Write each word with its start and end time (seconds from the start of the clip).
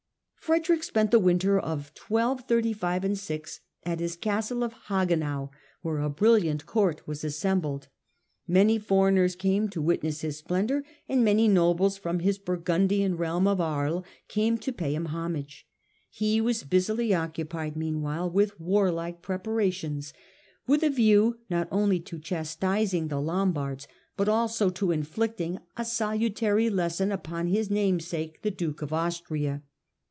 Frederick 0.41 0.83
spent 0.83 1.11
the 1.11 1.19
winter 1.19 1.57
of 1.57 1.93
1235 2.05 3.17
6 3.17 3.59
at 3.85 4.01
his 4.01 4.17
castle 4.17 4.63
of 4.65 4.73
Hagenau, 4.87 5.49
where 5.81 5.99
a 5.99 6.09
brilliant 6.09 6.65
Court 6.65 7.07
was 7.07 7.23
assembled. 7.23 7.87
Many 8.49 8.77
foreigners 8.77 9.37
came 9.37 9.69
to 9.69 9.81
witness 9.81 10.21
his 10.21 10.39
splendour, 10.39 10.83
and 11.07 11.23
many 11.23 11.47
nobles 11.47 11.97
from 11.97 12.19
his 12.19 12.37
Burgundian 12.37 13.15
realm 13.15 13.47
of 13.47 13.61
Aries 13.61 14.01
came 14.27 14.57
to 14.57 14.73
pay 14.73 14.93
him 14.93 15.05
homage. 15.05 15.67
He 16.09 16.41
was 16.41 16.63
busily 16.63 17.13
occupied, 17.13 17.77
meanwhile, 17.77 18.29
with 18.29 18.59
warlike 18.59 19.21
preparations, 19.21 20.11
with 20.67 20.83
a 20.83 20.89
view 20.89 21.37
not 21.49 21.69
only 21.71 21.99
to 22.01 22.19
chastising 22.19 23.07
the 23.07 23.21
Lombards, 23.21 23.87
but 24.17 24.27
also 24.27 24.69
to 24.71 24.91
inflicting 24.91 25.59
a 25.77 25.85
salutary 25.85 26.69
lesson 26.69 27.09
upon 27.09 27.47
his 27.47 27.69
namesake, 27.71 28.41
the 28.41 28.51
Duke 28.51 28.81
of 28.81 28.91
Austria. 28.91 29.61